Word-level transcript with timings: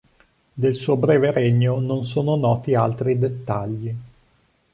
Del 0.53 0.73
suo 0.73 0.97
breve 0.97 1.29
regno 1.31 1.79
non 1.79 2.03
sono 2.03 2.35
noti 2.35 2.73
altri 2.73 3.19
dettagli. 3.19 3.95